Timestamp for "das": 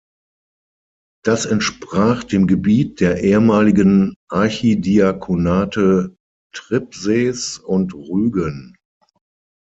1.23-1.45